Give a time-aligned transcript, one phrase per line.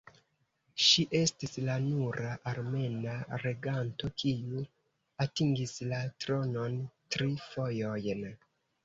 [0.83, 3.13] Ŝi estis la nura armena
[3.43, 4.63] reganto kiu
[5.27, 6.81] atingis la tronon
[7.17, 8.25] tri fojojn.